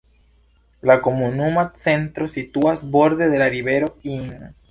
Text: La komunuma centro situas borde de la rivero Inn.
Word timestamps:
La 0.91 0.95
komunuma 1.07 1.65
centro 1.83 2.27
situas 2.37 2.83
borde 2.97 3.31
de 3.35 3.43
la 3.45 3.53
rivero 3.57 3.93
Inn. 4.17 4.35